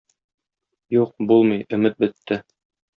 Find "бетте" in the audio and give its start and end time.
2.05-2.45